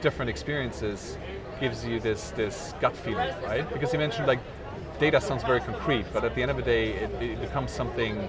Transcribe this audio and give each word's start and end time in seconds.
different 0.00 0.30
experiences 0.30 1.16
gives 1.60 1.84
you 1.84 2.00
this 2.00 2.30
this 2.30 2.74
gut 2.80 2.96
feeling, 2.96 3.34
right? 3.44 3.70
Because 3.72 3.92
you 3.92 3.98
mentioned 3.98 4.26
like 4.26 4.40
data 4.98 5.20
sounds 5.20 5.42
very 5.42 5.60
concrete, 5.60 6.04
but 6.12 6.24
at 6.24 6.34
the 6.34 6.42
end 6.42 6.50
of 6.50 6.56
the 6.58 6.62
day, 6.62 6.92
it, 6.92 7.10
it 7.22 7.40
becomes 7.40 7.70
something 7.70 8.28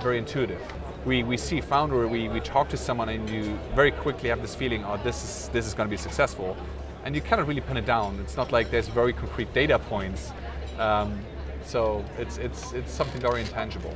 very 0.00 0.18
intuitive. 0.18 0.60
We, 1.06 1.22
we 1.22 1.36
see 1.36 1.60
founder, 1.60 2.08
we, 2.08 2.28
we 2.28 2.40
talk 2.40 2.68
to 2.70 2.76
someone, 2.76 3.08
and 3.08 3.30
you 3.30 3.56
very 3.74 3.92
quickly 3.92 4.28
have 4.28 4.42
this 4.42 4.54
feeling, 4.54 4.84
oh, 4.84 4.98
this 5.04 5.22
is 5.22 5.48
this 5.50 5.64
is 5.66 5.74
going 5.74 5.88
to 5.88 5.90
be 5.90 5.96
successful, 5.96 6.56
and 7.04 7.14
you 7.14 7.22
cannot 7.22 7.46
really 7.46 7.60
pin 7.60 7.76
it 7.76 7.86
down. 7.86 8.18
It's 8.20 8.36
not 8.36 8.52
like 8.52 8.70
there's 8.70 8.88
very 8.88 9.12
concrete 9.12 9.52
data 9.54 9.78
points. 9.78 10.32
Um, 10.78 11.20
so 11.64 12.04
it's 12.18 12.38
it's 12.38 12.72
it's 12.72 12.92
something 12.92 13.20
very 13.20 13.40
intangible. 13.40 13.94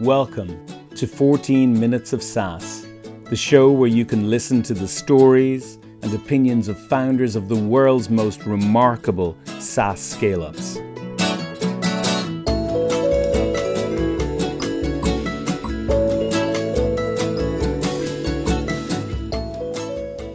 Welcome 0.00 0.64
to 0.96 1.06
14 1.06 1.78
Minutes 1.78 2.14
of 2.14 2.22
SaaS, 2.22 2.86
the 3.24 3.36
show 3.36 3.70
where 3.70 3.86
you 3.86 4.06
can 4.06 4.30
listen 4.30 4.62
to 4.62 4.72
the 4.72 4.88
stories 4.88 5.78
and 6.00 6.14
opinions 6.14 6.68
of 6.68 6.78
founders 6.78 7.36
of 7.36 7.50
the 7.50 7.56
world's 7.56 8.08
most 8.08 8.46
remarkable 8.46 9.36
SaaS 9.58 10.00
scale 10.00 10.42
ups. 10.42 10.76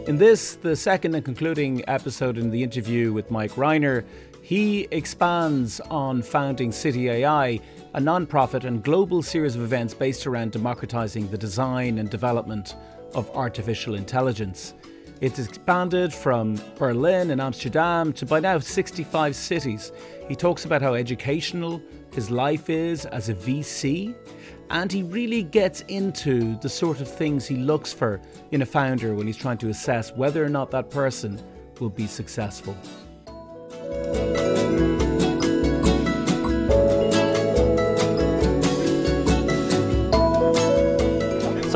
In 0.06 0.16
this, 0.16 0.54
the 0.54 0.76
second 0.76 1.16
and 1.16 1.24
concluding 1.24 1.82
episode 1.88 2.38
in 2.38 2.50
the 2.50 2.62
interview 2.62 3.12
with 3.12 3.32
Mike 3.32 3.50
Reiner, 3.54 4.04
he 4.42 4.86
expands 4.92 5.80
on 5.80 6.22
founding 6.22 6.70
City 6.70 7.10
AI 7.10 7.58
a 7.96 8.00
non-profit 8.00 8.64
and 8.64 8.84
global 8.84 9.22
series 9.22 9.56
of 9.56 9.62
events 9.62 9.94
based 9.94 10.26
around 10.26 10.52
democratizing 10.52 11.26
the 11.28 11.38
design 11.38 11.96
and 11.96 12.10
development 12.10 12.76
of 13.14 13.30
artificial 13.34 13.94
intelligence. 13.94 14.74
It's 15.22 15.38
expanded 15.38 16.12
from 16.12 16.60
Berlin 16.78 17.30
and 17.30 17.40
Amsterdam 17.40 18.12
to 18.12 18.26
by 18.26 18.40
now 18.40 18.58
65 18.58 19.34
cities. 19.34 19.92
He 20.28 20.36
talks 20.36 20.66
about 20.66 20.82
how 20.82 20.92
educational 20.92 21.80
his 22.12 22.30
life 22.30 22.68
is 22.68 23.06
as 23.06 23.30
a 23.30 23.34
VC, 23.34 24.14
and 24.68 24.92
he 24.92 25.02
really 25.02 25.42
gets 25.42 25.80
into 25.88 26.58
the 26.58 26.68
sort 26.68 27.00
of 27.00 27.10
things 27.10 27.46
he 27.46 27.56
looks 27.56 27.94
for 27.94 28.20
in 28.50 28.60
a 28.60 28.66
founder 28.66 29.14
when 29.14 29.26
he's 29.26 29.38
trying 29.38 29.58
to 29.58 29.70
assess 29.70 30.12
whether 30.12 30.44
or 30.44 30.50
not 30.50 30.70
that 30.70 30.90
person 30.90 31.42
will 31.80 31.88
be 31.88 32.06
successful. 32.06 32.76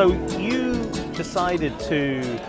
So 0.00 0.12
you 0.38 0.90
decided 1.12 1.78
to 1.80 2.40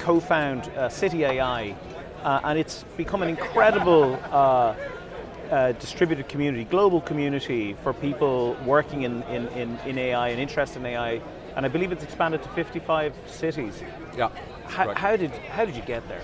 co-found 0.00 0.68
uh, 0.76 0.90
City 0.90 1.24
AI, 1.24 1.74
uh, 2.22 2.40
and 2.44 2.58
it's 2.58 2.84
become 2.98 3.22
an 3.22 3.30
incredible 3.30 4.20
uh, 4.30 4.74
uh, 5.50 5.72
distributed 5.72 6.28
community, 6.28 6.64
global 6.64 7.00
community 7.00 7.72
for 7.82 7.94
people 7.94 8.58
working 8.66 9.04
in, 9.04 9.22
in, 9.22 9.48
in, 9.48 9.78
in, 9.86 9.96
AI 9.96 10.28
and 10.28 10.38
interested 10.38 10.80
in 10.80 10.84
AI. 10.84 11.22
And 11.56 11.64
I 11.64 11.70
believe 11.70 11.92
it's 11.92 12.04
expanded 12.04 12.42
to 12.42 12.48
55 12.50 13.14
cities. 13.24 13.82
Yeah. 14.14 14.28
How, 14.66 14.92
how 14.92 15.16
did 15.16 15.30
how 15.30 15.64
did 15.64 15.76
you 15.76 15.82
get 15.84 16.06
there? 16.08 16.20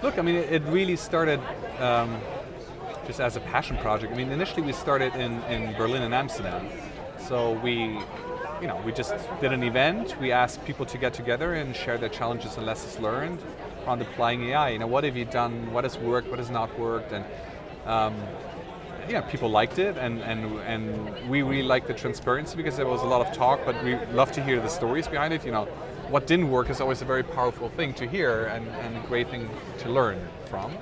Look, 0.00 0.16
I 0.16 0.22
mean, 0.22 0.36
it, 0.36 0.52
it 0.52 0.62
really 0.66 0.94
started. 0.94 1.40
Um, 1.80 2.20
just 3.04 3.20
as 3.20 3.36
a 3.36 3.40
passion 3.40 3.78
project. 3.78 4.12
I 4.12 4.16
mean, 4.16 4.30
initially 4.30 4.60
we 4.60 4.74
started 4.74 5.14
in, 5.14 5.42
in 5.44 5.74
Berlin 5.78 6.02
and 6.02 6.14
Amsterdam. 6.14 6.68
So 7.26 7.52
we 7.64 7.98
you 8.60 8.66
know, 8.66 8.80
we 8.84 8.92
just 8.92 9.14
did 9.40 9.52
an 9.52 9.62
event. 9.62 10.16
We 10.20 10.32
asked 10.32 10.64
people 10.64 10.86
to 10.86 10.98
get 10.98 11.14
together 11.14 11.54
and 11.54 11.74
share 11.74 11.98
their 11.98 12.08
challenges 12.08 12.56
and 12.56 12.66
lessons 12.66 12.98
learned 12.98 13.40
on 13.86 14.00
applying 14.00 14.44
AI. 14.44 14.70
You 14.70 14.78
know, 14.78 14.86
what 14.86 15.04
have 15.04 15.16
you 15.16 15.24
done? 15.24 15.72
What 15.72 15.84
has 15.84 15.96
worked? 15.98 16.28
What 16.28 16.38
has 16.38 16.50
not 16.50 16.76
worked? 16.78 17.12
And 17.12 17.24
um, 17.86 18.16
yeah, 19.08 19.22
people 19.22 19.48
liked 19.48 19.78
it, 19.78 19.96
and, 19.96 20.20
and 20.22 20.58
and 20.60 21.30
we 21.30 21.42
really 21.42 21.62
liked 21.62 21.86
the 21.86 21.94
transparency 21.94 22.56
because 22.56 22.76
there 22.76 22.86
was 22.86 23.02
a 23.02 23.06
lot 23.06 23.26
of 23.26 23.34
talk, 23.34 23.60
but 23.64 23.82
we 23.82 23.96
love 24.12 24.32
to 24.32 24.42
hear 24.42 24.60
the 24.60 24.68
stories 24.68 25.08
behind 25.08 25.32
it. 25.32 25.44
You 25.44 25.52
know, 25.52 25.64
what 26.10 26.26
didn't 26.26 26.50
work 26.50 26.68
is 26.68 26.80
always 26.80 27.00
a 27.00 27.06
very 27.06 27.22
powerful 27.22 27.68
thing 27.70 27.94
to 27.94 28.06
hear 28.06 28.46
and, 28.46 28.68
and 28.68 28.96
a 28.96 29.06
great 29.08 29.30
thing 29.30 29.48
to 29.78 29.88
learn 29.90 30.18
from. 30.46 30.76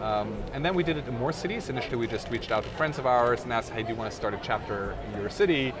Um, 0.00 0.36
and 0.52 0.64
then 0.64 0.74
we 0.74 0.84
did 0.84 0.96
it 0.96 1.08
in 1.08 1.18
more 1.18 1.32
cities. 1.32 1.68
Initially, 1.68 1.96
we 1.96 2.06
just 2.06 2.30
reached 2.30 2.52
out 2.52 2.62
to 2.62 2.70
friends 2.70 2.98
of 2.98 3.06
ours 3.06 3.42
and 3.42 3.52
asked, 3.52 3.70
"Hey, 3.70 3.82
do 3.82 3.88
you 3.88 3.96
want 3.96 4.10
to 4.10 4.16
start 4.16 4.34
a 4.34 4.40
chapter 4.42 4.96
in 5.06 5.20
your 5.20 5.30
city?" 5.30 5.72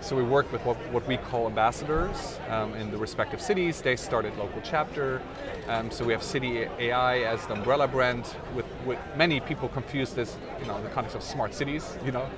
So 0.00 0.14
we 0.14 0.22
worked 0.22 0.52
with 0.52 0.64
what, 0.64 0.76
what 0.92 1.06
we 1.06 1.16
call 1.16 1.46
ambassadors 1.46 2.38
um, 2.48 2.74
in 2.74 2.90
the 2.90 2.96
respective 2.96 3.40
cities. 3.40 3.82
They 3.82 3.96
started 3.96 4.36
local 4.38 4.60
chapter. 4.62 5.20
Um, 5.66 5.90
so 5.90 6.04
we 6.04 6.12
have 6.12 6.22
City 6.22 6.66
AI 6.78 7.18
as 7.20 7.44
the 7.46 7.54
umbrella 7.54 7.88
brand. 7.88 8.24
With, 8.54 8.66
with 8.86 8.98
many 9.16 9.40
people 9.40 9.68
confuse 9.68 10.12
this, 10.12 10.36
you 10.60 10.66
know, 10.66 10.76
in 10.76 10.84
the 10.84 10.90
context 10.90 11.16
of 11.16 11.22
smart 11.22 11.52
cities, 11.52 11.98
you 12.04 12.12
know, 12.12 12.28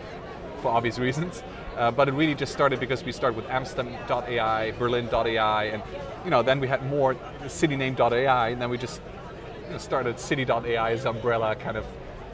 for 0.63 0.69
obvious 0.69 0.99
reasons. 0.99 1.43
Uh, 1.77 1.91
but 1.91 2.09
it 2.09 2.13
really 2.13 2.35
just 2.35 2.53
started 2.53 2.81
because 2.81 3.05
we 3.05 3.13
started 3.13 3.37
with 3.37 3.49
Amsterdam.ai, 3.51 4.73
Berlin.ai, 4.73 5.65
and 5.65 5.83
you 6.25 6.31
know, 6.31 6.43
then 6.43 6.61
we 6.61 6.67
had 6.67 6.85
more 6.87 7.17
city 7.47 7.77
name.ai, 7.77 8.49
and 8.49 8.61
then 8.61 8.71
we 8.71 8.79
just 8.79 9.01
you 9.67 9.73
know, 9.73 9.79
started 9.79 10.19
City.ai 10.19 10.93
as 10.93 11.05
umbrella 11.05 11.55
kind 11.57 11.77
of 11.77 11.85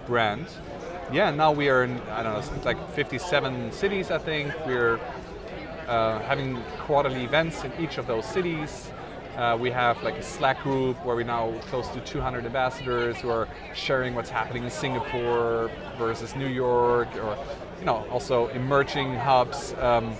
brand 0.07 0.47
yeah, 1.13 1.31
now 1.31 1.53
we 1.53 1.69
are 1.69 1.85
in, 1.85 2.01
I 2.11 2.23
don't 2.23 2.35
know, 2.35 2.63
like 2.65 2.91
57 2.91 3.73
cities, 3.73 4.11
I 4.11 4.19
think. 4.19 4.53
We're 4.67 4.99
uh, 5.87 6.21
having 6.21 6.61
quarterly 6.81 7.25
events 7.25 7.63
in 7.65 7.73
each 7.79 7.99
of 7.99 8.07
those 8.07 8.25
cities. 8.27 8.91
Uh, 9.37 9.57
we 9.61 9.71
have 9.71 10.03
like 10.03 10.15
a 10.15 10.23
Slack 10.23 10.63
group 10.63 10.97
where 11.05 11.15
we 11.15 11.23
now 11.23 11.53
close 11.69 11.89
to 11.89 12.01
200 12.01 12.47
ambassadors 12.47 13.19
who 13.19 13.29
are 13.29 13.47
sharing 13.75 14.15
what's 14.15 14.31
happening 14.31 14.65
in 14.65 14.71
Singapore 14.71 15.71
versus 15.99 16.35
New 16.35 16.49
York, 16.49 17.15
or 17.17 17.39
you 17.79 17.85
know, 17.85 18.07
also 18.11 18.49
emerging 18.49 19.15
hubs. 19.15 19.75
Um, 19.75 20.15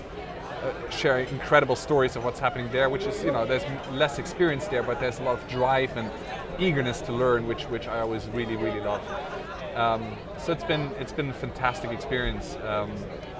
uh, 0.57 0.89
sharing 0.89 1.27
incredible 1.27 1.75
stories 1.75 2.15
of 2.15 2.25
what's 2.25 2.39
happening 2.39 2.67
there, 2.71 2.89
which 2.89 3.03
is, 3.03 3.23
you 3.23 3.31
know, 3.31 3.45
there's 3.45 3.61
less 3.91 4.17
experience 4.17 4.67
there, 4.67 4.81
but 4.81 4.99
there's 4.99 5.19
a 5.19 5.23
lot 5.23 5.35
of 5.35 5.47
drive 5.47 5.95
and 5.95 6.09
eagerness 6.57 6.99
to 6.99 7.11
learn, 7.11 7.45
which, 7.45 7.65
which 7.65 7.87
I 7.87 7.99
always 7.99 8.25
really, 8.29 8.55
really 8.55 8.79
love. 8.79 8.99
Um, 9.77 10.15
so 10.39 10.51
it's 10.51 10.63
been 10.63 10.91
it's 10.99 11.13
been 11.13 11.29
a 11.29 11.33
fantastic 11.33 11.91
experience. 11.91 12.57
Um, 12.63 12.91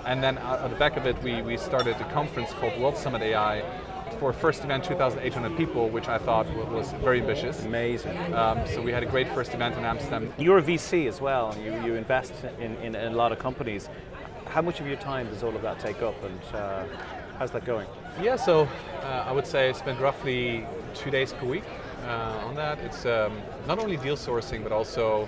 and 0.05 0.23
then 0.23 0.37
at 0.37 0.69
the 0.69 0.75
back 0.75 0.95
of 0.95 1.07
it, 1.07 1.21
we, 1.23 1.41
we 1.41 1.57
started 1.57 1.95
a 1.95 2.13
conference 2.13 2.53
called 2.53 2.79
World 2.79 2.95
Summit 2.95 3.23
AI 3.23 3.63
for 4.19 4.31
first 4.31 4.63
event 4.63 4.83
2,800 4.83 5.57
people, 5.57 5.89
which 5.89 6.07
I 6.07 6.17
thought 6.17 6.47
was 6.71 6.91
very 7.03 7.19
ambitious. 7.19 7.63
Amazing. 7.65 8.33
Um, 8.33 8.65
so 8.67 8.81
we 8.81 8.91
had 8.91 9.03
a 9.03 9.05
great 9.05 9.27
first 9.29 9.53
event 9.53 9.75
in 9.77 9.83
Amsterdam. 9.83 10.33
You're 10.37 10.59
a 10.59 10.63
VC 10.63 11.07
as 11.07 11.19
well, 11.19 11.55
you, 11.57 11.73
you 11.83 11.95
invest 11.95 12.33
in, 12.59 12.75
in, 12.77 12.95
in, 12.95 13.13
a 13.13 13.15
lot 13.15 13.31
of 13.31 13.39
companies. 13.39 13.89
How 14.45 14.61
much 14.61 14.79
of 14.79 14.87
your 14.87 14.95
time 14.95 15.27
does 15.27 15.43
all 15.43 15.55
of 15.55 15.61
that 15.61 15.79
take 15.79 16.01
up, 16.01 16.15
and 16.23 16.55
uh, 16.55 16.85
how's 17.37 17.51
that 17.51 17.65
going? 17.65 17.87
Yeah, 18.21 18.37
so 18.37 18.67
uh, 19.03 19.25
I 19.27 19.31
would 19.31 19.45
say 19.45 19.69
I 19.69 19.73
spend 19.73 19.99
roughly 19.99 20.65
two 20.93 21.11
days 21.11 21.33
per 21.33 21.45
week 21.45 21.65
uh, 22.05 22.45
on 22.45 22.55
that. 22.55 22.79
It's 22.79 23.05
um, 23.05 23.37
not 23.67 23.79
only 23.79 23.97
deal 23.97 24.15
sourcing, 24.15 24.63
but 24.63 24.71
also 24.71 25.27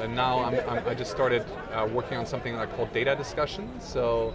and 0.00 0.14
now 0.14 0.44
I'm, 0.44 0.54
I'm, 0.68 0.88
i 0.88 0.94
just 0.94 1.10
started 1.10 1.44
uh, 1.72 1.88
working 1.92 2.18
on 2.18 2.26
something 2.26 2.56
I 2.56 2.66
call 2.66 2.86
data 2.86 3.14
discussion. 3.16 3.70
So, 3.80 4.34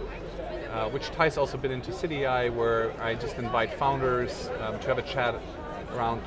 uh, 0.72 0.88
which 0.90 1.10
ties 1.10 1.36
also 1.36 1.58
a 1.58 1.60
bit 1.60 1.70
into 1.70 1.90
CityAI, 1.90 2.54
where 2.54 2.92
I 3.00 3.14
just 3.14 3.36
invite 3.36 3.74
founders 3.74 4.50
um, 4.60 4.78
to 4.80 4.86
have 4.88 4.98
a 4.98 5.02
chat 5.02 5.34
around 5.94 6.22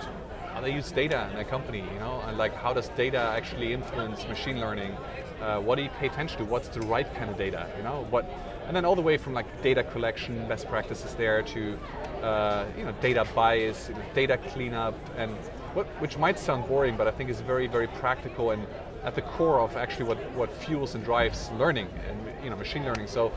how 0.53 0.61
they 0.61 0.71
use 0.71 0.91
data 0.91 1.27
in 1.29 1.35
their 1.35 1.45
company. 1.45 1.79
You 1.79 1.99
know, 1.99 2.21
and 2.27 2.37
like 2.37 2.53
how 2.55 2.73
does 2.73 2.89
data 2.89 3.17
actually 3.17 3.73
influence 3.73 4.27
machine 4.27 4.59
learning? 4.59 4.95
Uh, 5.41 5.59
what 5.59 5.75
do 5.75 5.83
you 5.83 5.89
pay 5.99 6.07
attention 6.07 6.37
to? 6.37 6.45
What's 6.45 6.67
the 6.67 6.81
right 6.81 7.11
kind 7.15 7.29
of 7.29 7.37
data? 7.37 7.69
You 7.77 7.83
know, 7.83 8.05
what, 8.09 8.29
and 8.67 8.75
then 8.75 8.85
all 8.85 8.95
the 8.95 9.01
way 9.01 9.17
from 9.17 9.33
like 9.33 9.61
data 9.61 9.83
collection, 9.83 10.47
best 10.47 10.67
practices 10.67 11.15
there 11.15 11.41
to 11.41 11.77
uh, 12.21 12.65
you 12.77 12.85
know 12.85 12.93
data 13.01 13.25
bias, 13.33 13.89
data 14.13 14.37
cleanup, 14.37 14.95
and 15.17 15.31
what, 15.73 15.87
which 15.99 16.17
might 16.17 16.37
sound 16.37 16.67
boring, 16.67 16.95
but 16.95 17.07
I 17.07 17.11
think 17.11 17.29
is 17.29 17.41
very 17.41 17.67
very 17.67 17.87
practical 17.87 18.51
and 18.51 18.67
at 19.03 19.15
the 19.15 19.21
core 19.21 19.59
of 19.59 19.75
actually 19.75 20.05
what, 20.05 20.17
what 20.31 20.51
fuels 20.51 20.95
and 20.95 21.03
drives 21.03 21.49
learning 21.57 21.87
and 22.07 22.43
you 22.43 22.49
know 22.49 22.55
machine 22.55 22.83
learning. 22.83 23.07
So, 23.07 23.31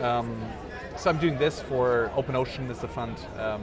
um, 0.00 0.40
so 0.96 1.10
I'm 1.10 1.18
doing 1.18 1.38
this 1.38 1.60
for 1.60 2.10
Open 2.16 2.36
Ocean 2.36 2.70
is 2.70 2.78
the 2.78 2.88
fund 2.88 3.18
um, 3.38 3.62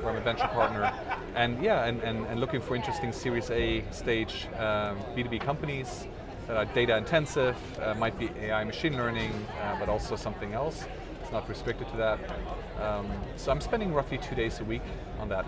where 0.00 0.12
I'm 0.12 0.16
a 0.16 0.20
venture 0.20 0.48
partner, 0.48 0.92
and 1.34 1.62
yeah, 1.62 1.84
and, 1.84 2.00
and, 2.02 2.26
and 2.26 2.40
looking 2.40 2.60
for 2.60 2.74
interesting 2.74 3.12
Series 3.12 3.50
A 3.50 3.84
stage 3.90 4.46
um, 4.56 4.98
B2B 5.14 5.40
companies 5.40 6.06
that 6.46 6.56
are 6.56 6.64
data 6.74 6.96
intensive, 6.96 7.56
uh, 7.80 7.94
might 7.94 8.18
be 8.18 8.30
AI 8.40 8.64
machine 8.64 8.96
learning, 8.96 9.32
uh, 9.62 9.78
but 9.78 9.88
also 9.88 10.16
something 10.16 10.54
else. 10.54 10.84
It's 11.22 11.30
not 11.30 11.48
restricted 11.48 11.88
to 11.90 11.96
that. 11.98 12.18
Um, 12.80 13.08
so 13.36 13.52
I'm 13.52 13.60
spending 13.60 13.92
roughly 13.94 14.18
two 14.18 14.34
days 14.34 14.58
a 14.60 14.64
week 14.64 14.82
on 15.20 15.28
that. 15.28 15.46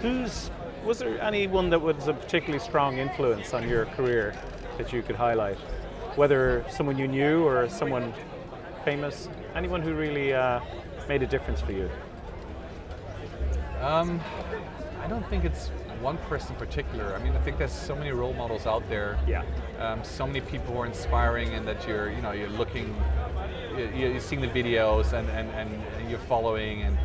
Who's 0.00 0.50
was 0.84 0.98
there 0.98 1.20
anyone 1.22 1.70
that 1.70 1.80
was 1.80 2.08
a 2.08 2.14
particularly 2.14 2.62
strong 2.62 2.98
influence 2.98 3.54
on 3.54 3.68
your 3.68 3.86
career 3.86 4.34
that 4.78 4.92
you 4.92 5.02
could 5.02 5.16
highlight? 5.16 5.56
Whether 6.16 6.64
someone 6.70 6.98
you 6.98 7.08
knew 7.08 7.44
or 7.44 7.68
someone 7.68 8.12
famous? 8.84 9.28
Anyone 9.54 9.80
who 9.80 9.94
really 9.94 10.34
uh, 10.34 10.60
made 11.08 11.22
a 11.22 11.26
difference 11.26 11.60
for 11.60 11.72
you? 11.72 11.88
Um, 13.80 14.20
I 15.02 15.08
don't 15.08 15.26
think 15.28 15.44
it's 15.44 15.68
one 16.00 16.18
person 16.18 16.52
in 16.52 16.58
particular. 16.58 17.14
I 17.14 17.22
mean, 17.22 17.34
I 17.34 17.40
think 17.40 17.58
there's 17.58 17.72
so 17.72 17.94
many 17.94 18.10
role 18.10 18.32
models 18.34 18.66
out 18.66 18.88
there. 18.88 19.18
Yeah. 19.26 19.44
Um, 19.78 20.02
so 20.04 20.26
many 20.26 20.40
people 20.40 20.74
who 20.74 20.80
are 20.80 20.86
inspiring, 20.86 21.50
and 21.54 21.66
that 21.66 21.86
you're, 21.86 22.10
you 22.10 22.22
know, 22.22 22.32
you're 22.32 22.50
looking, 22.50 22.94
you're, 23.76 23.90
you're 23.92 24.20
seeing 24.20 24.40
the 24.40 24.48
videos, 24.48 25.12
and, 25.12 25.28
and, 25.30 25.48
and 25.50 26.10
you're 26.10 26.18
following, 26.20 26.82
and 26.82 26.98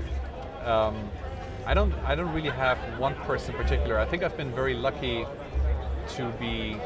um, 0.66 1.10
I 1.68 1.74
don't, 1.74 1.94
I 2.06 2.16
don't 2.16 2.34
really 2.34 2.50
have 2.50 2.78
one 2.98 3.14
person 3.14 3.54
in 3.54 3.62
particular. 3.62 4.00
I 4.00 4.06
think 4.06 4.24
I've 4.24 4.38
been 4.38 4.56
very 4.56 4.74
lucky 4.74 5.25
to 6.16 6.30
be 6.40 6.78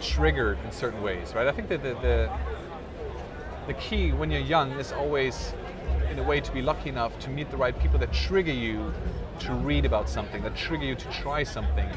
triggered 0.00 0.58
in 0.64 0.72
certain 0.72 1.02
ways, 1.02 1.34
right? 1.34 1.46
I 1.46 1.52
think 1.52 1.68
that 1.68 1.82
the, 1.82 1.92
the, 1.96 2.32
the 3.66 3.74
key 3.74 4.12
when 4.12 4.30
you're 4.30 4.40
young 4.40 4.72
is 4.80 4.90
always, 4.90 5.52
in 6.10 6.18
a 6.18 6.22
way, 6.22 6.40
to 6.40 6.50
be 6.50 6.62
lucky 6.62 6.88
enough 6.88 7.18
to 7.18 7.28
meet 7.28 7.50
the 7.50 7.58
right 7.58 7.78
people 7.78 7.98
that 7.98 8.10
trigger 8.10 8.52
you 8.52 8.94
to 9.40 9.52
read 9.52 9.84
about 9.84 10.08
something, 10.08 10.42
that 10.44 10.56
trigger 10.56 10.86
you 10.86 10.94
to 10.94 11.10
try 11.10 11.42
something. 11.42 11.90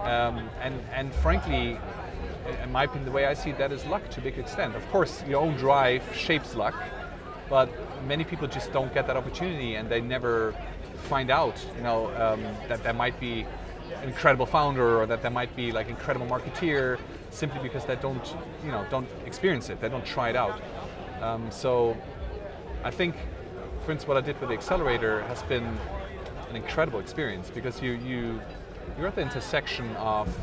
Um, 0.00 0.48
and, 0.62 0.82
and 0.94 1.14
frankly, 1.16 1.78
in 2.62 2.72
my 2.72 2.84
opinion, 2.84 3.04
the 3.04 3.10
way 3.10 3.26
I 3.26 3.34
see 3.34 3.50
it, 3.50 3.58
that 3.58 3.70
is 3.70 3.84
luck 3.84 4.08
to 4.12 4.20
a 4.20 4.24
big 4.24 4.38
extent. 4.38 4.74
Of 4.76 4.88
course, 4.88 5.22
your 5.28 5.42
own 5.42 5.58
drive 5.58 6.02
shapes 6.16 6.54
luck, 6.54 6.74
but 7.50 7.68
many 8.06 8.24
people 8.24 8.48
just 8.48 8.72
don't 8.72 8.94
get 8.94 9.06
that 9.08 9.16
opportunity 9.18 9.74
and 9.74 9.90
they 9.90 10.00
never 10.00 10.54
find 11.02 11.30
out, 11.30 11.54
you 11.76 11.82
know, 11.82 12.06
um, 12.16 12.42
that 12.68 12.82
there 12.82 12.92
might 12.92 13.18
be 13.20 13.46
an 14.02 14.08
incredible 14.08 14.46
founder 14.46 15.00
or 15.00 15.06
that 15.06 15.22
there 15.22 15.30
might 15.30 15.54
be 15.54 15.72
like 15.72 15.88
incredible 15.88 16.26
marketeer 16.26 16.98
simply 17.30 17.60
because 17.60 17.84
they 17.84 17.96
don't, 17.96 18.34
you 18.64 18.70
know, 18.70 18.84
don't 18.90 19.08
experience 19.26 19.68
it, 19.70 19.80
they 19.80 19.88
don't 19.88 20.04
try 20.04 20.30
it 20.30 20.36
out. 20.36 20.60
Um, 21.20 21.50
so 21.50 21.96
I 22.84 22.90
think, 22.90 23.14
for 23.84 23.92
instance, 23.92 24.06
what 24.06 24.16
I 24.16 24.20
did 24.20 24.40
with 24.40 24.48
the 24.48 24.54
accelerator 24.54 25.22
has 25.24 25.42
been 25.44 25.64
an 26.50 26.56
incredible 26.56 27.00
experience 27.00 27.50
because 27.50 27.80
you, 27.80 27.92
you, 27.92 28.40
you're 28.98 29.06
at 29.06 29.14
the 29.14 29.22
intersection 29.22 29.94
of 29.96 30.34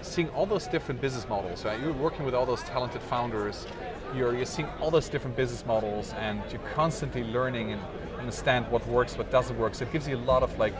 seeing 0.00 0.28
all 0.30 0.46
those 0.46 0.66
different 0.66 1.00
business 1.00 1.28
models, 1.28 1.64
right? 1.64 1.80
You're 1.80 1.92
working 1.92 2.24
with 2.24 2.34
all 2.34 2.46
those 2.46 2.62
talented 2.62 3.02
founders, 3.02 3.66
you're, 4.14 4.34
you're 4.36 4.46
seeing 4.46 4.68
all 4.80 4.90
those 4.90 5.08
different 5.08 5.36
business 5.36 5.66
models 5.66 6.12
and 6.14 6.40
you're 6.50 6.60
constantly 6.74 7.24
learning 7.24 7.72
and 7.72 7.82
understand 8.24 8.62
what 8.72 8.82
works, 8.86 9.16
what 9.20 9.30
doesn't 9.30 9.58
work. 9.58 9.74
So 9.74 9.84
it 9.84 9.92
gives 9.92 10.06
you 10.08 10.16
a 10.16 10.26
lot 10.32 10.42
of 10.42 10.50
like 10.58 10.74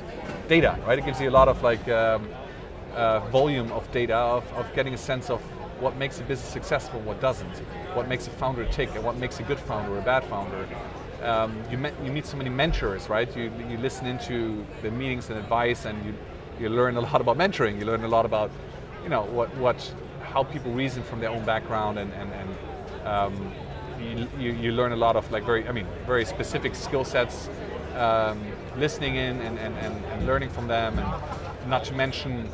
data, 0.49 0.73
right? 0.87 0.99
It 0.99 1.05
gives 1.05 1.21
you 1.21 1.29
a 1.29 1.37
lot 1.41 1.49
of 1.49 1.63
like 1.63 1.85
um, 1.89 2.29
uh, 2.95 3.21
volume 3.31 3.71
of 3.79 3.83
data 3.93 4.17
of, 4.37 4.45
of 4.61 4.67
getting 4.75 4.95
a 4.95 4.99
sense 4.99 5.27
of 5.35 5.41
what 5.81 5.97
makes 5.97 6.21
a 6.21 6.23
business 6.23 6.51
successful, 6.59 7.01
what 7.01 7.21
doesn't, 7.21 7.57
what 7.97 8.09
makes 8.09 8.27
a 8.27 8.31
founder 8.31 8.65
tick, 8.77 8.89
and 8.95 9.05
what 9.05 9.17
makes 9.17 9.41
a 9.41 9.43
good 9.51 9.59
founder 9.59 9.91
or 9.95 9.99
a 9.99 10.03
bad 10.03 10.25
founder. 10.25 10.67
Um, 11.23 11.51
you, 11.71 11.79
met, 11.79 11.95
you 12.05 12.11
meet 12.13 12.27
so 12.27 12.37
many 12.37 12.51
mentors, 12.51 13.09
right? 13.09 13.29
You, 13.37 13.51
you 13.71 13.79
listen 13.79 14.07
into 14.07 14.65
the 14.83 14.91
meetings 14.91 15.31
and 15.31 15.39
advice, 15.39 15.85
and 15.89 15.97
you, 16.07 16.15
you 16.61 16.69
learn 16.69 16.97
a 16.97 17.01
lot 17.01 17.21
about 17.21 17.37
mentoring. 17.37 17.79
You 17.79 17.87
learn 17.87 18.05
a 18.05 18.09
lot 18.17 18.25
about, 18.27 18.51
you 19.03 19.09
know, 19.09 19.25
what, 19.37 19.49
what 19.57 19.79
how 20.23 20.43
people 20.45 20.71
reason 20.73 21.03
from 21.03 21.21
their 21.21 21.31
own 21.31 21.45
background, 21.45 21.99
and, 21.99 22.13
and, 22.21 22.31
and 22.41 22.51
um, 23.07 23.53
you, 24.39 24.53
you, 24.53 24.73
learn 24.73 24.93
a 24.93 24.97
lot 24.97 25.17
of 25.17 25.31
like 25.31 25.45
very, 25.45 25.67
I 25.69 25.73
mean, 25.73 25.87
very 26.07 26.25
specific 26.25 26.75
skill 26.75 27.05
sets, 27.05 27.49
um, 27.97 28.41
listening 28.77 29.17
in 29.17 29.41
and, 29.41 29.59
and, 29.59 29.77
and, 29.79 30.05
and 30.07 30.27
learning 30.27 30.51
from 30.51 30.69
them, 30.69 30.99
and 30.99 31.71
not 31.71 31.85
to 31.85 31.95
mention 31.95 32.49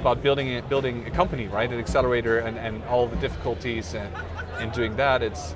about 0.00 0.22
building 0.22 0.56
a, 0.56 0.62
building 0.62 1.06
a 1.06 1.10
company, 1.10 1.48
right? 1.48 1.70
An 1.70 1.78
accelerator 1.78 2.38
and, 2.38 2.58
and 2.58 2.82
all 2.84 3.06
the 3.06 3.16
difficulties 3.16 3.94
and, 3.94 4.12
in 4.60 4.70
doing 4.70 4.96
that. 4.96 5.22
It's 5.22 5.54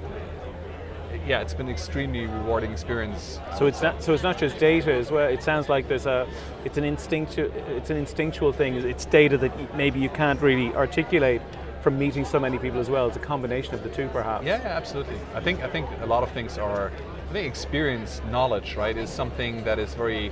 yeah, 1.27 1.41
it's 1.41 1.55
been 1.55 1.67
an 1.67 1.73
extremely 1.73 2.27
rewarding 2.27 2.73
experience. 2.73 3.39
So 3.57 3.67
it's 3.67 3.81
not 3.81 4.03
so 4.03 4.13
it's 4.13 4.23
not 4.23 4.39
just 4.39 4.59
data 4.59 4.93
as 4.93 5.11
well. 5.11 5.29
It 5.29 5.43
sounds 5.43 5.69
like 5.69 5.89
there's 5.89 6.07
a 6.07 6.27
it's 6.65 6.79
an 6.79 6.85
instinctual 6.85 7.51
it's 7.69 7.91
an 7.91 7.97
instinctual 7.97 8.53
thing. 8.53 8.75
It's 8.75 9.05
data 9.05 9.39
that 9.39 9.77
maybe 9.77 10.01
you 10.01 10.09
can't 10.09 10.41
really 10.41 10.75
articulate 10.75 11.43
from 11.83 11.99
meeting 11.99 12.25
so 12.25 12.39
many 12.39 12.59
people 12.59 12.81
as 12.81 12.89
well. 12.89 13.09
It's 13.09 13.17
a 13.17 13.21
combination 13.21 13.75
of 13.75 13.83
the 13.83 13.91
two, 13.91 14.09
perhaps. 14.09 14.47
Yeah, 14.47 14.61
absolutely. 14.65 15.19
I 15.35 15.41
think 15.41 15.63
I 15.63 15.69
think 15.69 15.89
a 16.01 16.07
lot 16.07 16.23
of 16.23 16.31
things 16.31 16.57
are. 16.59 16.93
I 17.29 17.33
think 17.33 17.49
experience, 17.49 18.21
knowledge, 18.31 18.77
right, 18.77 18.97
is 18.97 19.11
something 19.11 19.65
that 19.65 19.79
is 19.79 19.95
very. 19.95 20.31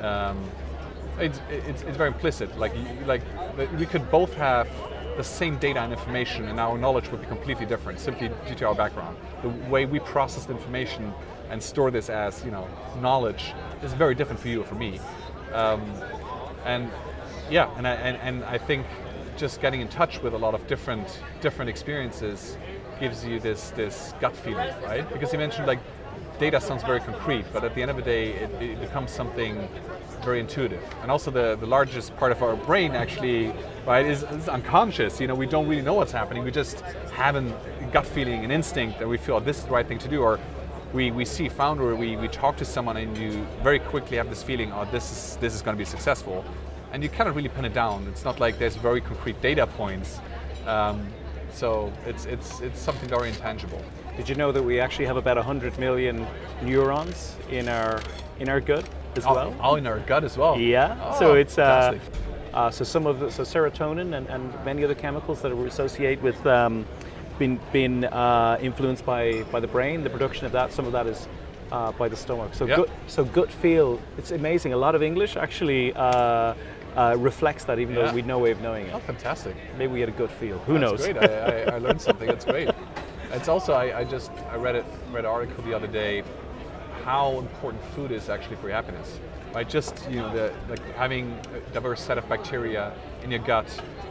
Um, 0.00 0.42
it's, 1.18 1.40
it's, 1.50 1.82
it's 1.82 1.96
very 1.96 2.08
implicit. 2.08 2.58
Like 2.58 2.72
like 3.06 3.22
we 3.78 3.86
could 3.86 4.10
both 4.10 4.34
have 4.34 4.68
the 5.16 5.24
same 5.24 5.56
data 5.58 5.80
and 5.80 5.92
information, 5.92 6.48
and 6.48 6.58
our 6.58 6.76
knowledge 6.76 7.10
would 7.10 7.20
be 7.20 7.26
completely 7.28 7.66
different 7.66 8.00
simply 8.00 8.30
due 8.48 8.54
to 8.56 8.66
our 8.66 8.74
background. 8.74 9.16
The 9.42 9.50
way 9.70 9.84
we 9.84 10.00
process 10.00 10.46
the 10.46 10.52
information 10.52 11.12
and 11.50 11.62
store 11.62 11.90
this 11.90 12.08
as 12.10 12.44
you 12.44 12.50
know 12.50 12.66
knowledge 13.00 13.52
is 13.82 13.92
very 13.92 14.14
different 14.14 14.40
for 14.40 14.48
you 14.48 14.62
or 14.62 14.64
for 14.64 14.74
me. 14.74 14.98
Um, 15.52 15.82
and 16.64 16.90
yeah, 17.50 17.70
and 17.76 17.86
I, 17.86 17.94
and, 17.94 18.16
and 18.16 18.44
I 18.44 18.56
think 18.56 18.86
just 19.42 19.60
getting 19.60 19.80
in 19.80 19.88
touch 19.88 20.22
with 20.22 20.34
a 20.34 20.38
lot 20.38 20.54
of 20.54 20.64
different 20.68 21.20
different 21.40 21.68
experiences 21.68 22.56
gives 23.00 23.24
you 23.24 23.40
this 23.40 23.70
this 23.70 24.14
gut 24.20 24.36
feeling, 24.36 24.72
right? 24.84 25.04
Because 25.12 25.32
you 25.32 25.38
mentioned 25.40 25.66
like 25.66 25.80
data 26.38 26.60
sounds 26.60 26.84
very 26.84 27.00
concrete, 27.00 27.44
but 27.52 27.64
at 27.64 27.74
the 27.74 27.82
end 27.82 27.90
of 27.90 27.96
the 27.96 28.02
day, 28.02 28.34
it, 28.34 28.50
it 28.62 28.80
becomes 28.80 29.10
something 29.10 29.68
very 30.22 30.38
intuitive. 30.38 30.80
And 31.02 31.10
also 31.10 31.32
the, 31.32 31.56
the 31.56 31.66
largest 31.66 32.16
part 32.16 32.30
of 32.30 32.40
our 32.40 32.54
brain 32.54 32.92
actually, 32.92 33.52
right, 33.84 34.06
is, 34.06 34.22
is, 34.22 34.48
unconscious. 34.48 35.20
You 35.20 35.26
know, 35.26 35.34
we 35.34 35.46
don't 35.46 35.66
really 35.68 35.82
know 35.82 35.94
what's 35.94 36.12
happening. 36.12 36.44
We 36.44 36.52
just 36.52 36.80
have 37.22 37.34
a 37.34 37.42
gut 37.92 38.06
feeling, 38.06 38.44
an 38.44 38.52
instinct 38.52 39.00
that 39.00 39.08
we 39.08 39.18
feel 39.18 39.36
oh, 39.36 39.40
this 39.40 39.58
is 39.58 39.64
the 39.64 39.72
right 39.72 39.88
thing 39.88 39.98
to 39.98 40.08
do. 40.08 40.22
Or 40.22 40.38
we, 40.92 41.10
we 41.10 41.24
see 41.24 41.48
founder, 41.48 41.96
we, 41.96 42.16
we 42.16 42.28
talk 42.28 42.56
to 42.58 42.64
someone 42.64 42.96
and 42.96 43.18
you 43.18 43.44
very 43.64 43.80
quickly 43.80 44.16
have 44.18 44.28
this 44.30 44.44
feeling, 44.44 44.70
oh, 44.72 44.86
this 44.92 45.10
is, 45.10 45.36
this 45.38 45.52
is 45.52 45.62
going 45.62 45.76
to 45.76 45.84
be 45.84 45.90
successful. 45.96 46.44
And 46.92 47.02
you 47.02 47.08
cannot 47.08 47.34
really 47.34 47.48
pin 47.48 47.64
it 47.64 47.74
down. 47.74 48.06
It's 48.08 48.24
not 48.24 48.38
like 48.38 48.58
there's 48.58 48.76
very 48.76 49.00
concrete 49.00 49.40
data 49.40 49.66
points. 49.66 50.20
Um, 50.66 51.08
so 51.52 51.92
it's, 52.06 52.26
it's, 52.26 52.60
it's 52.60 52.80
something 52.80 53.08
very 53.08 53.28
intangible. 53.28 53.82
Did 54.16 54.28
you 54.28 54.34
know 54.34 54.52
that 54.52 54.62
we 54.62 54.78
actually 54.78 55.06
have 55.06 55.16
about 55.16 55.36
100 55.36 55.78
million 55.78 56.26
neurons 56.62 57.36
in 57.50 57.68
our, 57.68 58.00
in 58.40 58.48
our 58.48 58.60
gut? 58.60 58.88
as 59.16 59.26
oh, 59.26 59.34
well. 59.34 59.56
Oh, 59.60 59.74
in 59.76 59.86
our 59.86 59.98
gut 60.00 60.24
as 60.24 60.36
well. 60.36 60.58
Yeah. 60.58 60.98
Oh, 61.02 61.18
so 61.18 61.34
it's 61.34 61.58
uh, 61.58 61.98
uh, 62.52 62.70
so 62.70 62.84
some 62.84 63.06
of 63.06 63.20
the, 63.20 63.30
so 63.30 63.42
serotonin 63.42 64.16
and, 64.16 64.26
and 64.28 64.64
many 64.64 64.84
other 64.84 64.94
chemicals 64.94 65.42
that 65.42 65.52
are 65.52 65.66
associated 65.66 66.22
with 66.22 66.44
um, 66.46 66.86
being 67.38 67.60
being 67.72 68.04
uh, 68.04 68.58
influenced 68.60 69.04
by 69.04 69.42
by 69.44 69.60
the 69.60 69.66
brain. 69.66 70.02
The 70.02 70.10
production 70.10 70.46
of 70.46 70.52
that, 70.52 70.72
some 70.72 70.86
of 70.86 70.92
that 70.92 71.06
is. 71.06 71.28
Uh, 71.70 71.90
by 71.92 72.06
the 72.06 72.14
stomach, 72.14 72.52
so 72.52 72.66
yep. 72.66 72.76
gut, 72.76 72.90
so 73.06 73.24
gut 73.24 73.50
feel. 73.50 73.98
It's 74.18 74.30
amazing. 74.30 74.74
A 74.74 74.76
lot 74.76 74.94
of 74.94 75.02
English 75.02 75.38
actually 75.38 75.94
uh, 75.94 76.52
uh, 76.96 77.16
reflects 77.18 77.64
that, 77.64 77.78
even 77.78 77.94
yeah. 77.94 78.06
though 78.06 78.14
we'd 78.14 78.26
no 78.26 78.38
way 78.38 78.50
of 78.50 78.60
knowing 78.60 78.86
it. 78.86 78.94
Oh, 78.94 78.98
fantastic! 79.00 79.56
Maybe 79.78 79.92
we 79.92 80.00
had 80.00 80.08
a 80.08 80.12
good 80.12 80.30
feel. 80.30 80.58
Who 80.60 80.78
That's 80.78 80.90
knows? 80.90 81.06
Great. 81.06 81.16
I, 81.16 81.26
I, 81.26 81.74
I, 81.74 81.78
learned 81.78 82.00
something. 82.08 82.26
That's 82.26 82.44
great. 82.44 82.70
It's 83.32 83.48
also 83.48 83.72
I, 83.72 84.00
I, 84.00 84.04
just 84.04 84.30
I 84.50 84.56
read 84.56 84.76
it 84.76 84.84
read 85.10 85.24
an 85.24 85.30
article 85.30 85.64
the 85.64 85.74
other 85.74 85.86
day 85.86 86.22
how 87.04 87.38
important 87.38 87.82
food 87.94 88.12
is 88.12 88.28
actually 88.28 88.56
for 88.56 88.68
your 88.68 88.76
happiness. 88.76 89.18
Right, 89.54 89.68
just 89.68 90.08
you 90.10 90.16
know, 90.16 90.32
the, 90.32 90.52
like 90.68 90.82
having 90.94 91.38
a 91.54 91.72
diverse 91.72 92.00
set 92.00 92.16
of 92.16 92.26
bacteria 92.28 92.92
in 93.22 93.30
your 93.30 93.40
gut 93.40 93.66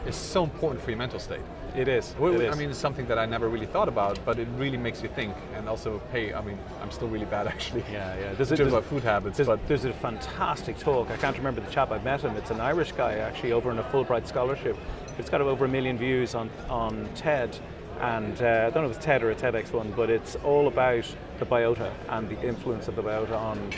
is 0.06 0.14
so 0.14 0.44
important 0.44 0.82
for 0.82 0.90
your 0.90 0.98
mental 0.98 1.18
state. 1.18 1.40
It 1.74 1.88
is. 1.88 2.14
Well, 2.18 2.40
it 2.40 2.50
I 2.50 2.54
mean, 2.54 2.70
it's 2.70 2.78
something 2.78 3.06
that 3.06 3.18
I 3.18 3.24
never 3.24 3.48
really 3.48 3.66
thought 3.66 3.88
about, 3.88 4.18
but 4.24 4.38
it 4.38 4.48
really 4.56 4.76
makes 4.76 5.02
you 5.02 5.08
think. 5.08 5.34
And 5.54 5.68
also, 5.68 6.02
hey, 6.12 6.34
I 6.34 6.42
mean, 6.42 6.58
I'm 6.82 6.90
still 6.90 7.08
really 7.08 7.24
bad 7.24 7.46
actually. 7.54 7.84
Yeah, 7.90 8.18
yeah. 8.18 8.34
There's, 8.34 8.52
a, 8.52 8.66
about 8.66 8.84
food 8.84 9.02
habits, 9.02 9.38
there's, 9.38 9.46
but 9.48 9.66
there's 9.66 9.84
a 9.84 9.92
fantastic 9.92 10.78
talk. 10.78 11.10
I 11.10 11.16
can't 11.16 11.36
remember 11.36 11.60
the 11.60 11.70
chap. 11.70 11.90
I 11.90 11.98
met 11.98 12.20
him. 12.20 12.36
It's 12.36 12.50
an 12.50 12.60
Irish 12.60 12.92
guy 12.92 13.14
actually 13.14 13.52
over 13.52 13.70
in 13.70 13.78
a 13.78 13.84
Fulbright 13.84 14.26
scholarship. 14.26 14.76
It's 15.18 15.30
got 15.30 15.40
over 15.40 15.64
a 15.64 15.68
million 15.68 15.96
views 15.98 16.34
on 16.34 16.50
on 16.68 17.08
TED 17.14 17.58
and 18.00 18.42
uh, 18.42 18.66
I 18.66 18.70
don't 18.70 18.82
know 18.82 18.90
if 18.90 18.96
it's 18.96 19.04
TED 19.04 19.22
or 19.22 19.30
a 19.30 19.34
TEDx 19.34 19.72
one, 19.72 19.92
but 19.92 20.10
it's 20.10 20.34
all 20.36 20.66
about 20.66 21.04
the 21.38 21.46
biota 21.46 21.92
and 22.08 22.28
the 22.28 22.40
influence 22.42 22.88
of 22.88 22.96
the 22.96 23.02
biota 23.02 23.38
on 23.38 23.70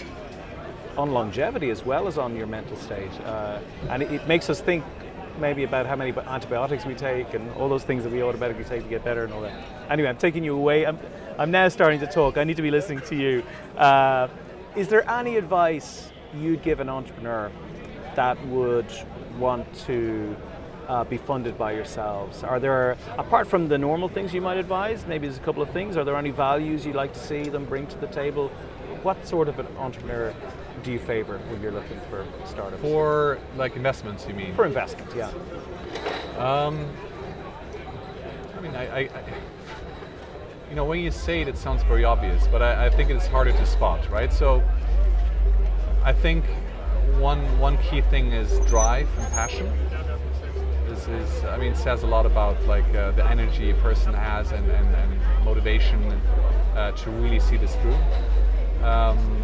on 0.97 1.11
longevity 1.13 1.71
as 1.71 1.85
well 1.85 2.07
as 2.07 2.19
on 2.19 2.37
your 2.37 2.47
mental 2.47 2.77
state. 2.77 3.11
Uh, 3.25 3.59
and 3.91 4.03
it, 4.03 4.13
it, 4.13 4.29
makes 4.29 4.49
us 4.49 4.61
think 4.61 4.85
maybe 5.39 5.65
about 5.65 5.87
how 5.87 5.97
many 5.97 6.13
antibiotics 6.13 6.85
we 6.85 6.95
take 6.95 7.35
and 7.35 7.51
all 7.53 7.69
those 7.69 7.85
things 7.85 8.05
that 8.05 8.13
we 8.13 8.23
automatically 8.23 8.65
take 8.65 8.83
to 8.83 8.89
get 8.89 9.05
better 9.05 9.25
and 9.25 9.33
all 9.33 9.41
that. 9.43 9.53
Anyway, 9.91 10.09
I'm 10.09 10.17
taking 10.17 10.45
you 10.45 10.55
away. 10.55 10.87
I'm, 10.87 10.99
I'm 11.39 11.51
now 11.51 11.69
starting 11.69 12.01
to 12.01 12.07
talk. 12.07 12.37
I 12.37 12.45
need 12.45 12.57
to 12.57 12.63
be 12.63 12.71
listening 12.71 13.01
to 13.03 13.17
you. 13.17 13.43
Uh, 13.77 14.29
is 14.77 14.89
there 14.89 15.09
any 15.11 15.37
advice 15.37 16.11
you'd 16.35 16.63
give 16.63 16.81
an 16.81 16.89
entrepreneur 16.89 17.51
that 18.15 18.45
would 18.47 18.87
want 19.39 19.67
to 19.87 20.37
uh, 20.89 21.05
be 21.05 21.17
funded 21.17 21.57
by 21.59 21.73
yourselves? 21.73 22.43
Are 22.43 22.61
there, 22.61 22.97
apart 23.19 23.47
from 23.47 23.69
the 23.69 23.79
normal 23.79 24.09
things 24.09 24.33
you 24.35 24.41
might 24.41 24.59
advise, 24.59 25.07
maybe 25.07 25.27
there's 25.27 25.39
a 25.39 25.43
couple 25.43 25.63
of 25.63 25.71
things, 25.71 25.97
are 25.97 26.05
there 26.05 26.17
any 26.17 26.31
values 26.31 26.85
you'd 26.85 26.97
like 26.97 27.13
to 27.15 27.19
see 27.19 27.45
them 27.45 27.65
bring 27.65 27.87
to 27.89 27.99
the 27.99 28.07
table? 28.09 28.49
What 29.03 29.27
sort 29.27 29.49
of 29.49 29.59
an 29.59 29.67
entrepreneur 29.79 30.35
do 30.83 30.93
you 30.93 30.99
favor 30.99 31.39
when 31.49 31.63
you're 31.63 31.73
looking 31.73 32.01
for 32.11 32.27
startups? 32.47 32.83
For 32.83 33.39
like 33.57 33.77
investments, 33.77 34.27
you 34.27 34.35
mean? 34.35 34.55
For 34.55 34.67
investment, 34.67 35.11
yeah. 35.17 35.31
Um, 36.39 36.87
I 38.57 38.61
mean, 38.61 38.75
I, 38.75 38.85
I, 38.85 38.99
I 39.01 39.23
you 40.69 40.77
know, 40.77 40.85
when 40.85 41.01
you 41.01 41.11
say 41.11 41.43
it, 41.43 41.49
it 41.49 41.57
sounds 41.57 41.83
very 41.85 42.05
obvious, 42.05 42.47
but 42.49 42.63
I, 42.63 42.87
I 42.87 42.91
think 42.91 43.11
it 43.11 43.17
is 43.17 43.27
harder 43.27 43.53
to 43.53 43.67
spot, 43.67 44.11
right? 44.11 44.33
So 44.33 44.63
I 46.03 46.13
think 46.13 46.45
one 47.19 47.41
one 47.59 47.79
key 47.79 48.01
thing 48.01 48.33
is 48.33 48.59
drive 48.67 49.09
and 49.19 49.33
passion. 49.33 49.73
This 50.89 51.09
is, 51.09 51.45
I 51.45 51.57
mean, 51.57 51.75
says 51.75 52.03
a 52.03 52.07
lot 52.07 52.27
about 52.27 52.63
like 52.67 52.85
uh, 52.95 53.13
the 53.13 53.25
energy 53.27 53.71
a 53.71 53.75
person 53.75 54.13
has 54.15 54.53
and, 54.53 54.71
and, 54.71 54.95
and 54.95 55.45
motivation 55.45 56.03
uh, 56.75 56.93
to 56.93 57.11
really 57.11 57.41
see 57.41 57.57
this 57.57 57.75
through. 57.77 57.97
Um, 58.85 59.44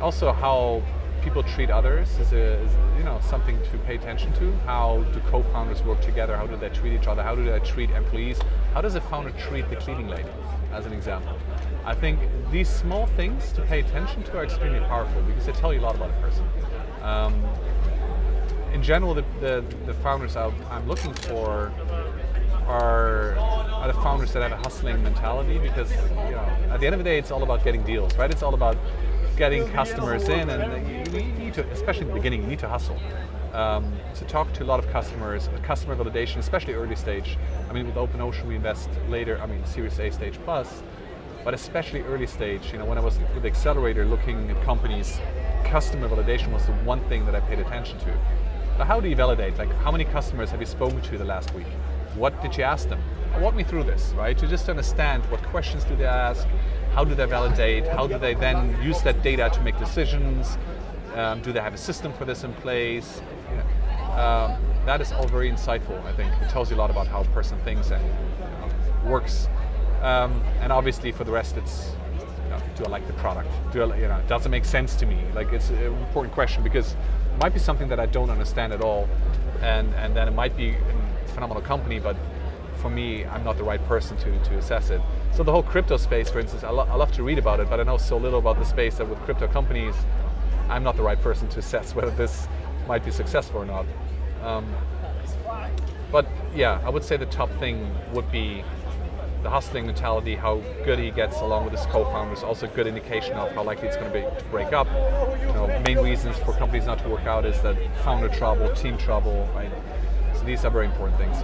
also, 0.00 0.32
how 0.32 0.82
people 1.22 1.42
treat 1.42 1.70
others 1.70 2.08
is, 2.18 2.32
a, 2.32 2.54
is, 2.62 2.70
you 2.96 3.02
know 3.02 3.20
something 3.28 3.58
to 3.70 3.78
pay 3.78 3.96
attention 3.96 4.32
to. 4.34 4.52
How 4.64 5.02
do 5.12 5.20
co-founders 5.30 5.82
work 5.82 6.00
together? 6.00 6.36
How 6.36 6.46
do 6.46 6.56
they 6.56 6.68
treat 6.68 6.92
each 6.92 7.08
other? 7.08 7.22
How 7.22 7.34
do 7.34 7.44
they 7.44 7.58
treat 7.60 7.90
employees? 7.90 8.38
How 8.74 8.80
does 8.80 8.94
a 8.94 9.00
founder 9.00 9.32
treat 9.32 9.68
the 9.68 9.76
cleaning 9.76 10.08
lady, 10.08 10.28
as 10.72 10.86
an 10.86 10.92
example? 10.92 11.36
I 11.84 11.94
think 11.94 12.20
these 12.52 12.68
small 12.68 13.06
things 13.06 13.52
to 13.52 13.62
pay 13.62 13.80
attention 13.80 14.22
to 14.24 14.38
are 14.38 14.44
extremely 14.44 14.80
powerful 14.80 15.22
because 15.22 15.46
they 15.46 15.52
tell 15.52 15.72
you 15.72 15.80
a 15.80 15.82
lot 15.82 15.96
about 15.96 16.10
a 16.10 16.20
person. 16.20 16.44
Um, 17.02 17.44
in 18.72 18.82
general, 18.82 19.14
the, 19.14 19.24
the, 19.40 19.64
the 19.86 19.94
founders 19.94 20.36
I'm 20.36 20.86
looking 20.86 21.14
for 21.14 21.72
are, 22.66 23.36
are 23.38 23.86
the 23.86 23.94
founders 23.94 24.32
that 24.32 24.42
have 24.42 24.52
a 24.52 24.62
hustling 24.62 25.02
mentality 25.02 25.58
because 25.58 25.90
you 25.90 26.32
know 26.32 26.46
at 26.70 26.80
the 26.80 26.86
end 26.86 26.94
of 26.94 26.98
the 26.98 27.04
day, 27.04 27.18
it's 27.18 27.30
all 27.30 27.42
about 27.42 27.64
getting 27.64 27.82
deals, 27.82 28.14
right? 28.16 28.30
It's 28.30 28.42
all 28.42 28.54
about 28.54 28.76
getting 29.36 29.68
customers 29.68 30.28
in, 30.28 30.48
and 30.48 31.12
you 31.12 31.22
need 31.22 31.54
to, 31.54 31.64
especially 31.70 32.02
in 32.02 32.08
the 32.08 32.14
beginning, 32.14 32.42
you 32.42 32.48
need 32.48 32.58
to 32.60 32.68
hustle. 32.68 32.98
Um, 33.52 33.92
to 34.14 34.24
talk 34.24 34.52
to 34.54 34.64
a 34.64 34.66
lot 34.66 34.78
of 34.78 34.90
customers, 34.90 35.48
customer 35.62 35.96
validation, 35.96 36.38
especially 36.38 36.74
early 36.74 36.96
stage. 36.96 37.38
I 37.70 37.72
mean, 37.72 37.86
with 37.86 37.96
Open 37.96 38.20
Ocean, 38.20 38.48
we 38.48 38.56
invest 38.56 38.90
later. 39.08 39.40
I 39.40 39.46
mean, 39.46 39.64
Series 39.64 39.98
A 39.98 40.10
stage 40.10 40.38
plus, 40.44 40.82
but 41.44 41.54
especially 41.54 42.02
early 42.02 42.26
stage. 42.26 42.72
You 42.72 42.78
know, 42.78 42.84
when 42.84 42.98
I 42.98 43.00
was 43.00 43.18
with 43.34 43.42
the 43.42 43.48
accelerator 43.48 44.04
looking 44.04 44.50
at 44.50 44.62
companies, 44.64 45.20
customer 45.64 46.08
validation 46.08 46.52
was 46.52 46.66
the 46.66 46.72
one 46.84 47.00
thing 47.08 47.24
that 47.26 47.34
I 47.34 47.40
paid 47.40 47.60
attention 47.60 47.98
to. 48.00 48.18
But 48.76 48.86
how 48.86 49.00
do 49.00 49.08
you 49.08 49.16
validate? 49.16 49.56
Like, 49.56 49.72
how 49.76 49.90
many 49.90 50.04
customers 50.04 50.50
have 50.50 50.60
you 50.60 50.66
spoken 50.66 51.00
to 51.02 51.18
the 51.18 51.24
last 51.24 51.54
week? 51.54 51.66
What 52.14 52.42
did 52.42 52.56
you 52.56 52.64
ask 52.64 52.88
them? 52.88 53.00
Walk 53.40 53.54
me 53.54 53.64
through 53.64 53.84
this, 53.84 54.12
right? 54.16 54.36
To 54.38 54.46
just 54.46 54.68
understand 54.68 55.22
what 55.30 55.42
questions 55.44 55.84
do 55.84 55.96
they 55.96 56.04
ask, 56.04 56.46
how 56.96 57.04
do 57.04 57.14
they 57.14 57.26
validate, 57.26 57.86
how 57.86 58.08
do 58.08 58.18
they 58.18 58.34
then 58.34 58.74
use 58.82 59.00
that 59.02 59.22
data 59.22 59.48
to 59.52 59.60
make 59.60 59.78
decisions, 59.78 60.58
um, 61.14 61.40
do 61.42 61.52
they 61.52 61.60
have 61.60 61.74
a 61.74 61.78
system 61.78 62.12
for 62.14 62.24
this 62.24 62.42
in 62.42 62.52
place? 62.54 63.20
Um, 64.12 64.56
that 64.86 65.00
is 65.00 65.12
all 65.12 65.28
very 65.28 65.50
insightful, 65.50 66.02
I 66.04 66.12
think. 66.14 66.32
It 66.42 66.48
tells 66.48 66.70
you 66.70 66.76
a 66.76 66.80
lot 66.84 66.90
about 66.90 67.06
how 67.06 67.20
a 67.20 67.24
person 67.26 67.58
thinks 67.60 67.90
and 67.90 68.02
know, 68.02 68.70
works 69.10 69.48
um, 70.02 70.42
and 70.60 70.72
obviously, 70.72 71.10
for 71.12 71.24
the 71.24 71.32
rest, 71.32 71.56
it's 71.56 71.92
you 72.44 72.50
know, 72.50 72.60
do 72.76 72.84
I 72.84 72.88
like 72.88 73.06
the 73.06 73.12
product? 73.14 73.50
Do 73.72 73.82
I, 73.82 73.96
you 73.96 74.08
know, 74.08 74.22
does 74.28 74.46
it 74.46 74.50
make 74.50 74.64
sense 74.64 74.94
to 74.96 75.06
me? 75.06 75.18
Like, 75.34 75.52
it's 75.52 75.70
an 75.70 75.82
important 75.82 76.34
question 76.34 76.62
because 76.62 76.92
it 76.92 77.40
might 77.40 77.52
be 77.54 77.58
something 77.58 77.88
that 77.88 77.98
I 77.98 78.06
don't 78.06 78.30
understand 78.30 78.72
at 78.72 78.80
all, 78.82 79.08
and 79.62 79.92
and 79.94 80.14
then 80.14 80.28
it 80.28 80.34
might 80.34 80.56
be 80.56 80.70
a 80.70 81.28
phenomenal 81.28 81.62
company, 81.62 81.98
but 81.98 82.16
for 82.76 82.90
me, 82.90 83.24
I'm 83.24 83.42
not 83.42 83.56
the 83.56 83.64
right 83.64 83.84
person 83.86 84.16
to, 84.18 84.44
to 84.44 84.58
assess 84.58 84.90
it. 84.90 85.00
So 85.36 85.42
the 85.42 85.52
whole 85.52 85.62
crypto 85.62 85.98
space, 85.98 86.30
for 86.30 86.40
instance, 86.40 86.64
I, 86.64 86.70
lo- 86.70 86.88
I 86.90 86.94
love 86.94 87.12
to 87.12 87.22
read 87.22 87.36
about 87.36 87.60
it, 87.60 87.68
but 87.68 87.78
I 87.78 87.82
know 87.82 87.98
so 87.98 88.16
little 88.16 88.38
about 88.38 88.58
the 88.58 88.64
space 88.64 88.94
that 88.94 89.06
with 89.06 89.18
crypto 89.26 89.46
companies, 89.46 89.94
I'm 90.70 90.82
not 90.82 90.96
the 90.96 91.02
right 91.02 91.20
person 91.20 91.46
to 91.48 91.58
assess 91.58 91.94
whether 91.94 92.10
this 92.12 92.48
might 92.88 93.04
be 93.04 93.10
successful 93.10 93.60
or 93.60 93.66
not. 93.66 93.84
Um, 94.42 94.74
but 96.10 96.26
yeah, 96.54 96.80
I 96.86 96.88
would 96.88 97.04
say 97.04 97.18
the 97.18 97.26
top 97.26 97.50
thing 97.58 97.94
would 98.14 98.32
be 98.32 98.64
the 99.42 99.50
hustling 99.50 99.84
mentality, 99.84 100.36
how 100.36 100.62
good 100.86 100.98
he 100.98 101.10
gets 101.10 101.36
along 101.42 101.64
with 101.64 101.74
his 101.74 101.84
co-founders, 101.84 102.42
also 102.42 102.64
a 102.64 102.70
good 102.70 102.86
indication 102.86 103.34
of 103.34 103.52
how 103.52 103.62
likely 103.62 103.88
it's 103.88 103.96
going 103.98 104.10
to 104.10 104.18
be 104.18 104.22
to 104.38 104.44
break 104.50 104.72
up. 104.72 104.86
You 104.86 105.52
know, 105.52 105.82
main 105.84 105.98
reasons 105.98 106.38
for 106.38 106.54
companies 106.54 106.86
not 106.86 106.98
to 107.00 107.10
work 107.10 107.26
out 107.26 107.44
is 107.44 107.60
that 107.60 107.76
founder 108.02 108.30
trouble, 108.30 108.72
team 108.74 108.96
trouble, 108.96 109.46
right? 109.54 109.70
So 110.34 110.44
these 110.44 110.64
are 110.64 110.70
very 110.70 110.86
important 110.86 111.18
things. 111.18 111.36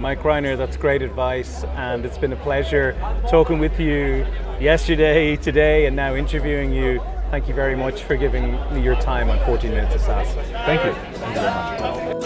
Mike 0.00 0.20
Reiner, 0.20 0.56
that's 0.56 0.78
great 0.78 1.02
advice, 1.02 1.62
and 1.76 2.06
it's 2.06 2.16
been 2.16 2.32
a 2.32 2.36
pleasure 2.36 2.96
talking 3.28 3.58
with 3.58 3.78
you 3.78 4.26
yesterday, 4.58 5.36
today, 5.36 5.84
and 5.84 5.94
now 5.94 6.14
interviewing 6.14 6.72
you. 6.72 7.02
Thank 7.30 7.48
you 7.48 7.54
very 7.54 7.76
much 7.76 8.02
for 8.02 8.16
giving 8.16 8.52
me 8.72 8.82
your 8.82 8.96
time 8.96 9.28
on 9.28 9.38
14 9.44 9.70
Minutes 9.70 9.96
of 9.96 10.00
SaaS. 10.00 10.32
Thank 10.32 10.84
you. 10.86 10.92
Thank 10.94 11.36
you 11.36 11.42
very 11.42 12.14
much. 12.14 12.19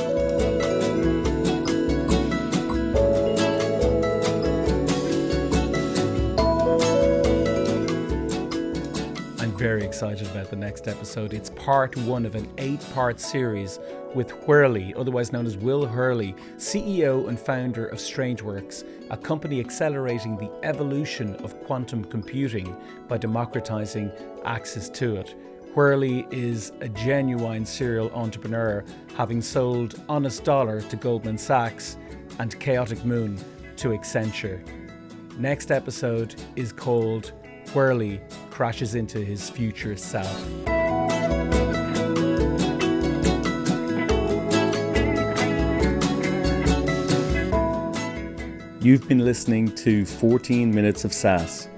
Excited 9.95 10.27
about 10.33 10.51
the 10.51 10.57
next 10.57 10.89
episode. 10.89 11.33
It's 11.33 11.51
part 11.51 11.97
one 11.99 12.27
of 12.27 12.35
an 12.35 12.53
eight 12.59 12.85
part 12.95 13.21
series 13.21 13.79
with 14.13 14.29
whurley, 14.29 14.93
otherwise 14.97 15.33
known 15.33 15.47
as 15.47 15.57
Will 15.57 15.87
Hurley, 15.87 16.35
CEO 16.57 17.29
and 17.29 17.39
founder 17.39 17.87
of 17.87 17.99
Strangeworks, 17.99 18.83
a 19.13 19.17
company 19.17 19.61
accelerating 19.61 20.37
the 20.37 20.51
evolution 20.65 21.37
of 21.37 21.57
quantum 21.63 22.05
computing 22.07 22.77
by 23.07 23.19
democratizing 23.19 24.11
access 24.45 24.89
to 24.89 25.15
it. 25.15 25.37
whurley 25.77 26.27
is 26.33 26.73
a 26.81 26.89
genuine 26.89 27.65
serial 27.65 28.11
entrepreneur, 28.15 28.85
having 29.17 29.41
sold 29.41 30.03
Honest 30.09 30.43
Dollar 30.43 30.81
to 30.81 30.97
Goldman 30.97 31.39
Sachs 31.39 31.99
and 32.41 32.59
Chaotic 32.59 33.05
Moon 33.05 33.39
to 33.77 33.91
Accenture. 33.91 34.61
Next 35.39 35.71
episode 35.71 36.35
is 36.57 36.73
called 36.73 37.31
whurley 37.75 38.21
crashes 38.51 38.95
into 38.95 39.19
his 39.19 39.51
future 39.51 39.97
self. 39.97 40.41
You've 48.81 49.09
been 49.09 49.25
listening 49.25 49.75
to 49.77 50.05
14 50.05 50.73
Minutes 50.73 51.05
of 51.05 51.13
SaaS. 51.13 51.69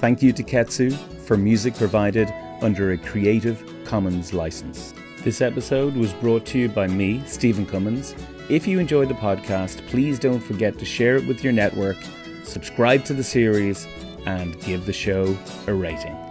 Thank 0.00 0.22
you 0.22 0.32
to 0.32 0.42
Ketsa 0.42 0.96
for 1.20 1.36
music 1.36 1.76
provided 1.76 2.32
under 2.60 2.92
a 2.92 2.98
Creative 2.98 3.62
Commons 3.84 4.32
license. 4.32 4.92
This 5.22 5.40
episode 5.40 5.94
was 5.94 6.12
brought 6.14 6.44
to 6.46 6.58
you 6.58 6.68
by 6.68 6.88
me, 6.88 7.22
Stephen 7.26 7.64
Cummins. 7.64 8.14
If 8.48 8.66
you 8.66 8.78
enjoyed 8.78 9.08
the 9.08 9.14
podcast, 9.14 9.86
please 9.86 10.18
don't 10.18 10.40
forget 10.40 10.78
to 10.78 10.84
share 10.84 11.16
it 11.16 11.26
with 11.26 11.44
your 11.44 11.52
network, 11.52 11.96
subscribe 12.42 13.04
to 13.04 13.14
the 13.14 13.22
series, 13.22 13.86
and 14.26 14.58
give 14.60 14.86
the 14.86 14.92
show 14.92 15.36
a 15.66 15.74
rating. 15.74 16.23